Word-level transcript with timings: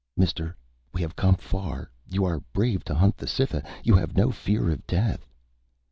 "Mister, 0.17 0.57
we 0.95 1.01
have 1.01 1.15
come 1.15 1.35
far. 1.35 1.91
You 2.09 2.25
are 2.25 2.39
brave 2.53 2.83
to 2.85 2.95
hunt 2.95 3.17
the 3.17 3.27
Cytha. 3.27 3.63
You 3.83 3.93
have 3.97 4.17
no 4.17 4.31
fear 4.31 4.71
of 4.71 4.87
death." 4.87 5.27